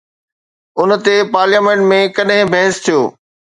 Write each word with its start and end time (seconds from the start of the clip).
ان 0.79 0.89
تي 1.05 1.15
پارليامينٽ 1.33 1.81
۾ 1.93 1.99
ڪڏهن 2.17 2.45
بحث 2.53 2.75
ٿيو؟ 2.85 2.99